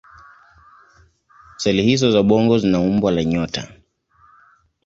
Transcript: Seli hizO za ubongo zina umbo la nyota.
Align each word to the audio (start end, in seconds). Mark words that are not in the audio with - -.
Seli 1.57 1.83
hizO 1.87 2.11
za 2.11 2.19
ubongo 2.21 2.57
zina 2.57 2.79
umbo 2.79 3.11
la 3.11 3.23
nyota. 3.23 3.67